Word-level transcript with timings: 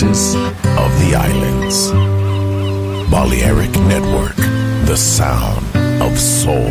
voices 0.00 0.34
of 0.34 0.90
the 1.00 1.14
islands. 1.16 1.90
Balearic 3.10 3.72
Network, 3.88 4.36
the 4.84 4.96
sound 4.96 5.64
of 6.02 6.18
soul. 6.18 6.70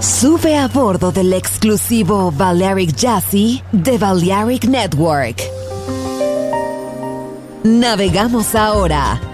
Sube 0.00 0.56
a 0.56 0.68
bordo 0.68 1.10
del 1.10 1.32
exclusivo 1.32 2.30
Balearic 2.30 2.94
Jazzy 2.94 3.62
de 3.72 3.98
Balearic 3.98 4.66
Network. 4.66 5.42
Navegamos 7.64 8.54
ahora. 8.54 9.33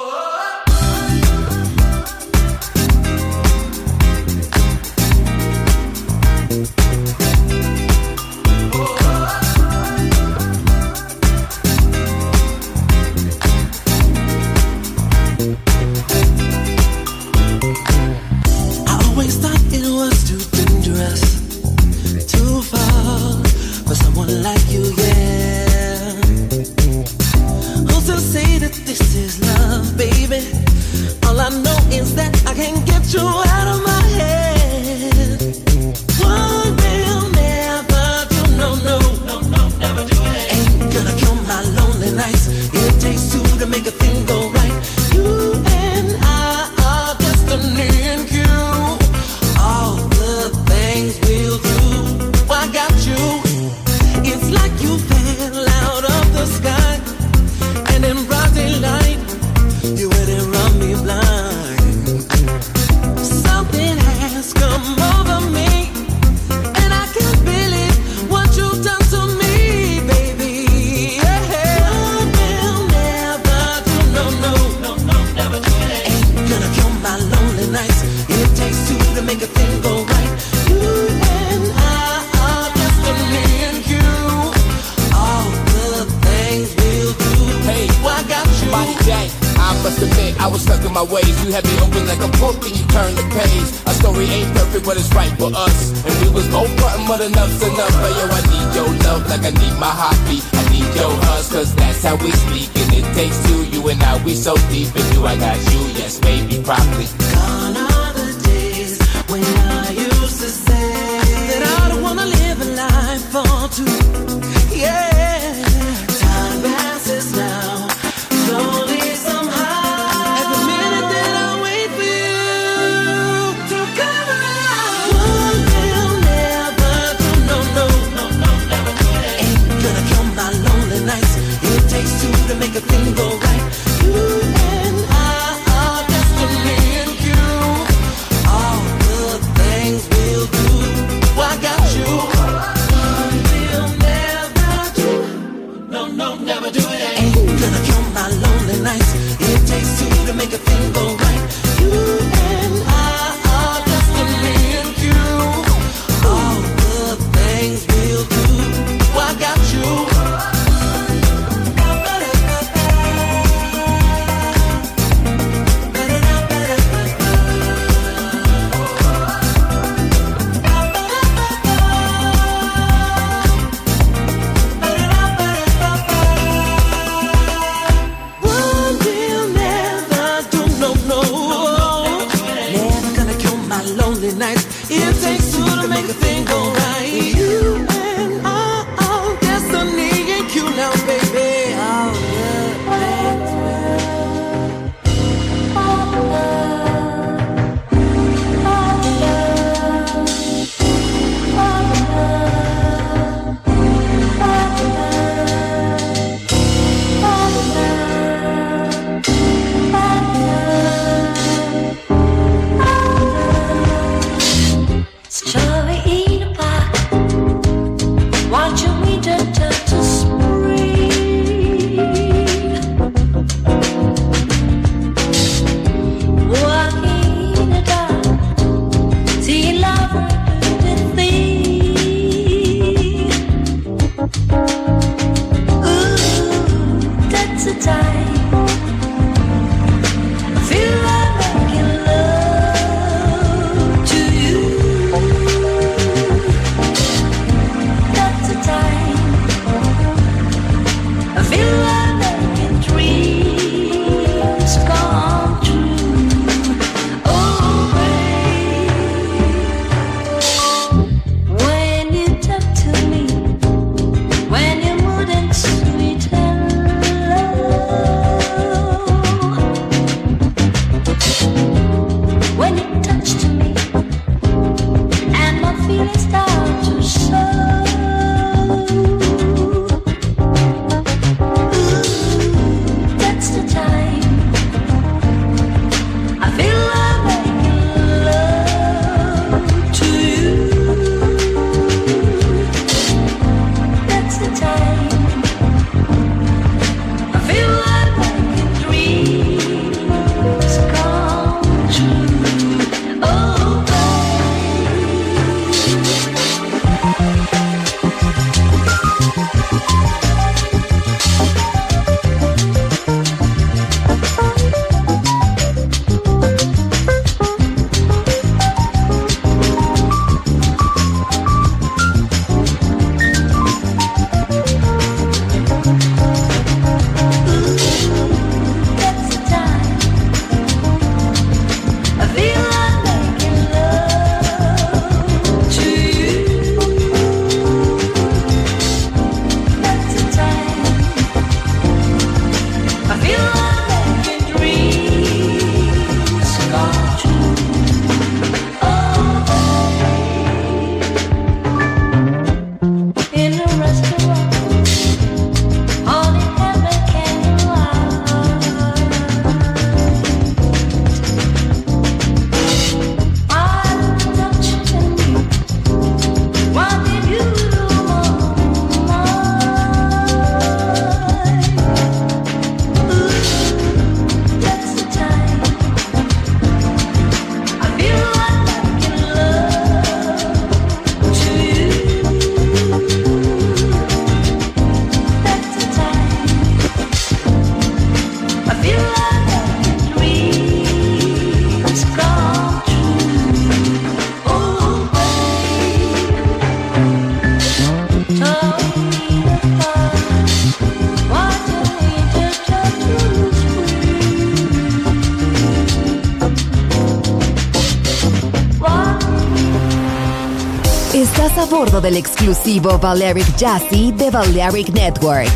Exclusivo 412.51 412.97
Balearic 412.97 413.47
Jazzy 413.55 414.11
de 414.11 414.29
Balearic 414.29 414.89
Network. 414.89 415.49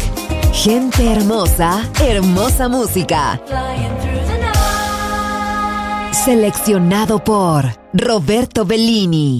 Gente 0.54 1.12
hermosa, 1.12 1.84
hermosa 2.02 2.70
música. 2.70 3.40
Seleccionado 6.14 7.22
por 7.22 7.66
Roberto 7.94 8.64
Bellini. 8.64 9.40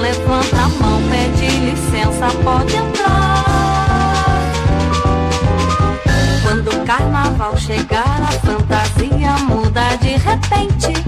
levanta 0.00 0.56
a 0.56 0.68
mão, 0.68 1.00
pede 1.10 1.46
licença, 1.58 2.28
pode 2.42 2.76
entrar. 2.76 3.44
Quando 6.42 6.68
o 6.68 6.84
carnaval 6.86 7.56
chegar, 7.56 8.22
a 8.22 8.32
fantasia 8.46 9.32
muda 9.46 9.96
de 10.00 10.16
repente. 10.16 11.07